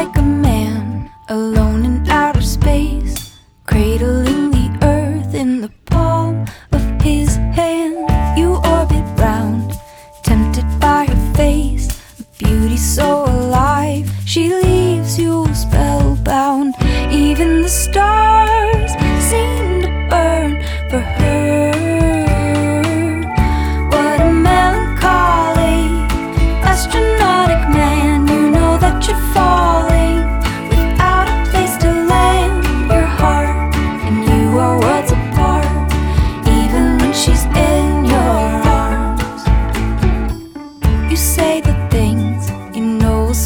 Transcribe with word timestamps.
like 0.00 0.16
a 0.16 0.22
man 0.22 1.10
alone 1.28 1.89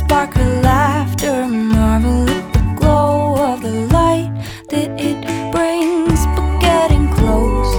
spark 0.04 0.36
of 0.36 0.62
laughter, 0.62 1.46
marvel 1.46 2.28
at 2.28 2.52
the 2.52 2.74
glow 2.76 3.36
of 3.52 3.62
the 3.62 3.70
light 3.96 4.30
that 4.68 4.90
it 5.00 5.18
brings. 5.52 6.20
But 6.34 6.60
getting 6.60 7.08
close 7.14 7.72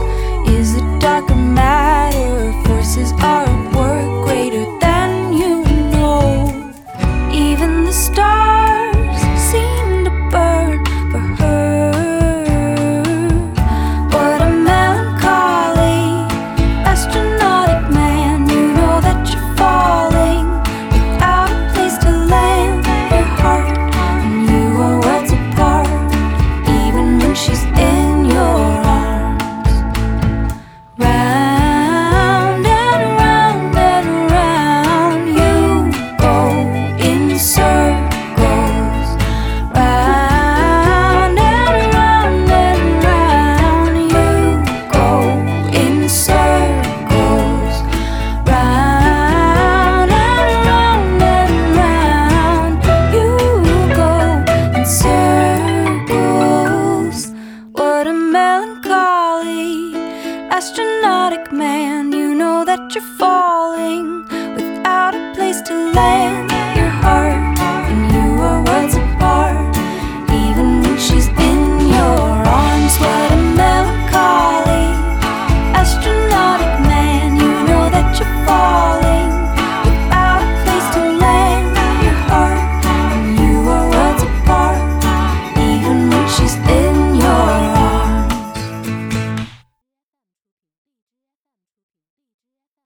is 0.50 0.76
it 0.76 1.00
darker 1.00 1.36
matter, 1.36 2.52
forces 2.64 3.12
are. 3.14 3.35
Astronautic 60.58 61.52
man, 61.52 62.14
you 62.14 62.34
know 62.34 62.64
that 62.64 62.96
you're 62.96 63.04
falling 63.18 64.24
without 64.56 65.14
a 65.14 65.34
place 65.36 65.62
to 65.62 65.74
land. 65.92 66.35